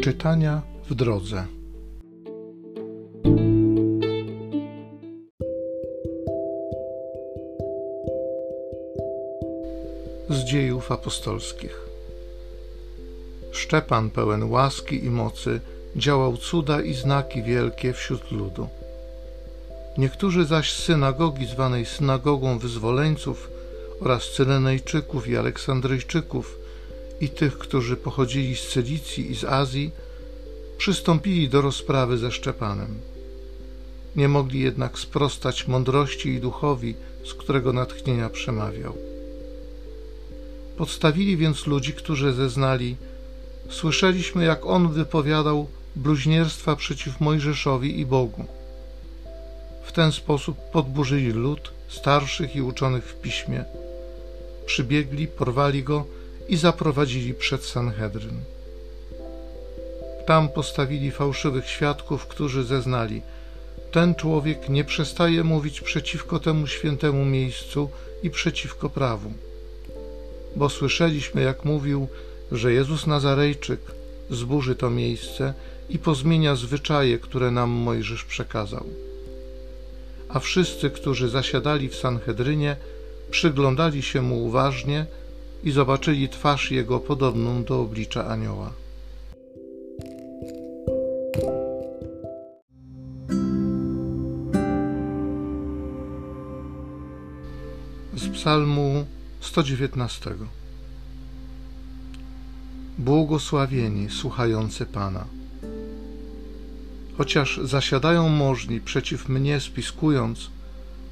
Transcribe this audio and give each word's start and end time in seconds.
Czytania 0.00 0.62
w 0.90 0.94
drodze. 0.94 1.46
Z 10.30 10.44
dziejów 10.44 10.92
apostolskich. 10.92 11.80
Szczepan, 13.52 14.10
pełen 14.10 14.50
łaski 14.50 15.04
i 15.04 15.10
mocy, 15.10 15.60
działał 15.96 16.36
cuda 16.36 16.80
i 16.80 16.94
znaki 16.94 17.42
wielkie 17.42 17.92
wśród 17.92 18.30
ludu. 18.30 18.68
Niektórzy 19.98 20.44
zaś 20.44 20.72
z 20.72 20.82
synagogi 20.84 21.46
zwanej 21.46 21.86
synagogą 21.86 22.58
wyzwoleńców 22.58 23.50
oraz 24.00 24.30
Cyrenejczyków 24.30 25.28
i 25.28 25.36
Aleksandryjczyków 25.36 26.59
i 27.20 27.28
tych, 27.28 27.58
którzy 27.58 27.96
pochodzili 27.96 28.56
z 28.56 28.68
Cylicji 28.68 29.30
i 29.30 29.36
z 29.36 29.44
Azji, 29.44 29.90
przystąpili 30.78 31.48
do 31.48 31.60
rozprawy 31.60 32.18
ze 32.18 32.32
Szczepanem. 32.32 33.00
Nie 34.16 34.28
mogli 34.28 34.60
jednak 34.60 34.98
sprostać 34.98 35.68
mądrości 35.68 36.28
i 36.28 36.40
duchowi, 36.40 36.94
z 37.24 37.34
którego 37.34 37.72
natchnienia 37.72 38.28
przemawiał. 38.28 38.94
Podstawili 40.76 41.36
więc 41.36 41.66
ludzi, 41.66 41.92
którzy 41.92 42.32
zeznali: 42.32 42.96
Słyszeliśmy, 43.70 44.44
jak 44.44 44.66
on 44.66 44.92
wypowiadał 44.92 45.66
bluźnierstwa 45.96 46.76
przeciw 46.76 47.20
Mojżeszowi 47.20 48.00
i 48.00 48.06
Bogu. 48.06 48.44
W 49.84 49.92
ten 49.92 50.12
sposób 50.12 50.56
podburzyli 50.72 51.32
lud, 51.32 51.72
starszych 51.88 52.56
i 52.56 52.62
uczonych 52.62 53.04
w 53.04 53.20
piśmie. 53.20 53.64
Przybiegli, 54.66 55.26
porwali 55.26 55.82
go 55.82 56.06
i 56.50 56.56
zaprowadzili 56.56 57.34
przed 57.34 57.64
Sanhedryn. 57.64 58.40
Tam 60.26 60.48
postawili 60.48 61.10
fałszywych 61.10 61.68
świadków, 61.68 62.26
którzy 62.26 62.64
zeznali: 62.64 63.22
Ten 63.92 64.14
człowiek 64.14 64.68
nie 64.68 64.84
przestaje 64.84 65.44
mówić 65.44 65.80
przeciwko 65.80 66.38
temu 66.38 66.66
świętemu 66.66 67.24
miejscu 67.24 67.90
i 68.22 68.30
przeciwko 68.30 68.90
prawu. 68.90 69.32
Bo 70.56 70.68
słyszeliśmy, 70.68 71.42
jak 71.42 71.64
mówił, 71.64 72.08
że 72.52 72.72
Jezus 72.72 73.06
Nazarejczyk 73.06 73.80
zburzy 74.30 74.74
to 74.74 74.90
miejsce 74.90 75.54
i 75.88 75.98
pozmienia 75.98 76.56
zwyczaje, 76.56 77.18
które 77.18 77.50
nam 77.50 77.70
Mojżesz 77.70 78.24
przekazał. 78.24 78.86
A 80.28 80.40
wszyscy, 80.40 80.90
którzy 80.90 81.28
zasiadali 81.28 81.88
w 81.88 81.96
Sanhedrynie, 81.96 82.76
przyglądali 83.30 84.02
się 84.02 84.22
mu 84.22 84.44
uważnie 84.44 85.06
i 85.64 85.70
zobaczyli 85.70 86.28
twarz 86.28 86.70
jego 86.70 87.00
podobną 87.00 87.64
do 87.64 87.80
oblicza 87.80 88.26
anioła. 88.26 88.72
Z 98.14 98.28
Psalmu 98.28 99.06
119 99.40 100.34
Błogosławieni 102.98 104.10
słuchający 104.10 104.86
Pana. 104.86 105.24
Chociaż 107.18 107.60
zasiadają 107.62 108.28
możni 108.28 108.80
przeciw 108.80 109.28
mnie 109.28 109.60
spiskując, 109.60 110.50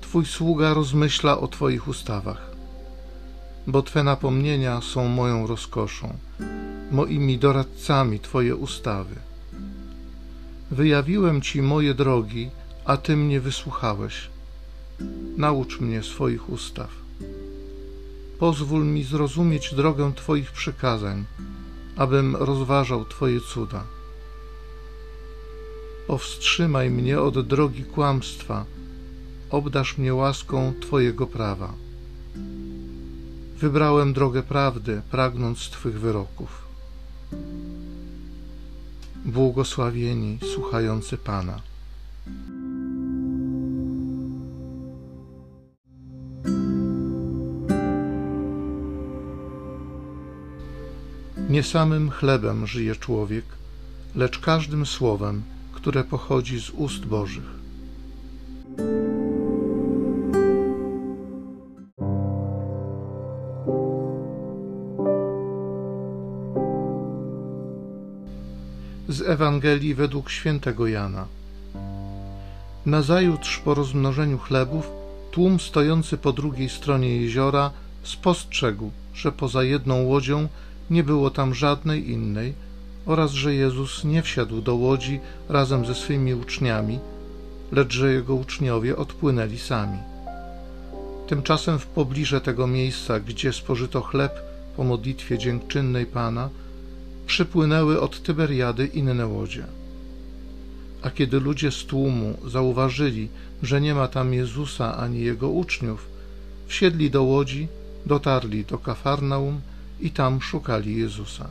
Twój 0.00 0.26
sługa 0.26 0.74
rozmyśla 0.74 1.38
o 1.38 1.48
Twoich 1.48 1.88
ustawach 1.88 2.45
bo 3.66 3.82
Twe 3.82 4.02
napomnienia 4.02 4.80
są 4.80 5.08
moją 5.08 5.46
rozkoszą, 5.46 6.16
moimi 6.90 7.38
doradcami 7.38 8.20
Twoje 8.20 8.56
ustawy. 8.56 9.14
Wyjawiłem 10.70 11.42
Ci 11.42 11.62
moje 11.62 11.94
drogi, 11.94 12.50
a 12.84 12.96
Ty 12.96 13.16
mnie 13.16 13.40
wysłuchałeś. 13.40 14.30
Naucz 15.36 15.80
mnie 15.80 16.02
swoich 16.02 16.50
ustaw. 16.50 16.90
Pozwól 18.38 18.84
mi 18.84 19.04
zrozumieć 19.04 19.74
drogę 19.74 20.12
Twoich 20.16 20.52
przykazań, 20.52 21.24
abym 21.96 22.36
rozważał 22.36 23.04
Twoje 23.04 23.40
cuda. 23.40 23.84
Powstrzymaj 26.06 26.90
mnie 26.90 27.20
od 27.20 27.46
drogi 27.46 27.84
kłamstwa, 27.84 28.64
obdasz 29.50 29.98
mnie 29.98 30.14
łaską 30.14 30.72
Twojego 30.80 31.26
prawa. 31.26 31.85
Wybrałem 33.60 34.12
drogę 34.12 34.42
prawdy, 34.42 35.02
pragnąc 35.10 35.58
Twych 35.58 36.00
wyroków. 36.00 36.66
Błogosławieni 39.24 40.38
słuchający 40.54 41.16
Pana. 41.16 41.60
Nie 51.48 51.62
samym 51.62 52.10
chlebem 52.10 52.66
żyje 52.66 52.96
człowiek, 52.96 53.44
lecz 54.14 54.38
każdym 54.38 54.86
słowem, 54.86 55.42
które 55.72 56.04
pochodzi 56.04 56.60
z 56.60 56.70
ust 56.70 57.04
Bożych. 57.04 57.55
Z 69.08 69.22
Ewangelii 69.22 69.94
według 69.94 70.30
świętego 70.30 70.86
Jana. 70.86 71.26
Nazajutrz 72.86 73.58
po 73.58 73.74
rozmnożeniu 73.74 74.38
chlebów, 74.38 74.90
tłum 75.30 75.60
stojący 75.60 76.18
po 76.18 76.32
drugiej 76.32 76.68
stronie 76.68 77.16
jeziora 77.16 77.70
spostrzegł, 78.02 78.90
że 79.14 79.32
poza 79.32 79.64
jedną 79.64 80.02
łodzią 80.02 80.48
nie 80.90 81.04
było 81.04 81.30
tam 81.30 81.54
żadnej 81.54 82.10
innej 82.10 82.54
oraz 83.06 83.32
że 83.32 83.54
Jezus 83.54 84.04
nie 84.04 84.22
wsiadł 84.22 84.60
do 84.60 84.74
łodzi 84.74 85.20
razem 85.48 85.86
ze 85.86 85.94
swymi 85.94 86.34
uczniami, 86.34 86.98
lecz 87.72 87.92
że 87.92 88.12
jego 88.12 88.34
uczniowie 88.34 88.96
odpłynęli 88.96 89.58
sami. 89.58 89.98
Tymczasem 91.26 91.78
w 91.78 91.86
pobliże 91.86 92.40
tego 92.40 92.66
miejsca, 92.66 93.20
gdzie 93.20 93.52
spożyto 93.52 94.02
chleb 94.02 94.32
po 94.76 94.84
modlitwie 94.84 95.38
dziękczynnej 95.38 96.06
Pana, 96.06 96.48
przypłynęły 97.26 98.00
od 98.00 98.22
Tyberiady 98.22 98.86
inne 98.86 99.26
łodzie. 99.26 99.64
A 101.02 101.10
kiedy 101.10 101.40
ludzie 101.40 101.70
z 101.70 101.84
tłumu 101.84 102.38
zauważyli, 102.46 103.28
że 103.62 103.80
nie 103.80 103.94
ma 103.94 104.08
tam 104.08 104.34
Jezusa 104.34 104.96
ani 104.96 105.20
jego 105.20 105.48
uczniów, 105.48 106.08
wsiedli 106.66 107.10
do 107.10 107.22
łodzi, 107.22 107.68
dotarli 108.06 108.64
do 108.64 108.78
Kafarnaum 108.78 109.60
i 110.00 110.10
tam 110.10 110.42
szukali 110.42 110.96
Jezusa. 110.96 111.48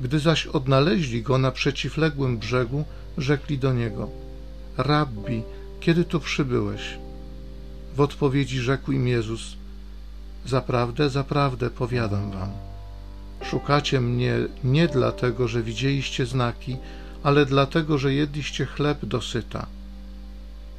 Gdy 0.00 0.18
zaś 0.18 0.46
odnaleźli 0.46 1.22
go 1.22 1.38
na 1.38 1.50
przeciwległym 1.50 2.38
brzegu, 2.38 2.84
rzekli 3.18 3.58
do 3.58 3.72
niego: 3.72 4.10
Rabbi, 4.76 5.42
kiedy 5.80 6.04
tu 6.04 6.20
przybyłeś? 6.20 6.98
W 7.96 8.00
odpowiedzi 8.00 8.58
rzekł 8.58 8.92
im 8.92 9.08
Jezus: 9.08 9.56
Zaprawdę, 10.46 11.10
zaprawdę 11.10 11.70
powiadam 11.70 12.30
wam 12.30 12.65
Szukacie 13.50 14.00
mnie 14.00 14.34
nie 14.64 14.88
dlatego, 14.88 15.48
że 15.48 15.62
widzieliście 15.62 16.26
znaki, 16.26 16.76
ale 17.22 17.46
dlatego, 17.46 17.98
że 17.98 18.14
jedliście 18.14 18.66
chleb 18.66 19.04
dosyta. 19.04 19.66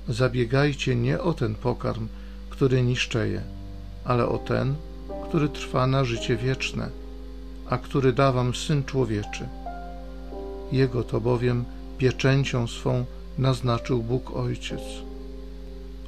Zabiegajcie 0.09 0.95
nie 0.95 1.21
o 1.21 1.33
ten 1.33 1.55
pokarm, 1.55 2.07
który 2.49 2.83
niszczeje, 2.83 3.41
ale 4.05 4.27
o 4.27 4.37
ten, 4.37 4.75
który 5.29 5.49
trwa 5.49 5.87
na 5.87 6.03
życie 6.05 6.37
wieczne, 6.37 6.89
a 7.69 7.77
który 7.77 8.13
da 8.13 8.31
wam 8.31 8.55
Syn 8.55 8.83
Człowieczy. 8.83 9.47
Jego 10.71 11.03
to 11.03 11.21
bowiem 11.21 11.65
pieczęcią 11.97 12.67
swą 12.67 13.05
naznaczył 13.37 14.03
Bóg 14.03 14.35
Ojciec. 14.35 14.81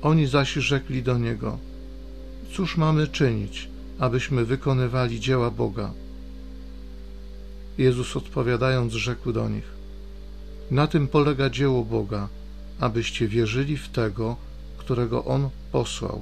Oni 0.02 0.28
zaś 0.28 0.54
rzekli 0.54 1.04
do 1.04 1.18
Niego, 1.18 1.58
cóż 2.54 2.78
mamy 2.78 3.08
czynić, 3.08 3.70
abyśmy 4.00 4.46
wykonywali 4.46 5.20
dzieła 5.20 5.52
Boga? 5.52 5.92
Jezus 7.80 8.18
odpowiadając, 8.18 8.94
rzekł 8.94 9.32
do 9.32 9.50
nich: 9.50 9.64
Na 10.72 10.88
tym 10.88 11.08
polega 11.08 11.50
dzieło 11.50 11.86
Boga, 11.86 12.28
abyście 12.80 13.28
wierzyli 13.28 13.78
w 13.78 13.90
tego, 13.90 14.36
którego 14.78 15.26
On 15.26 15.50
posłał. 15.72 16.22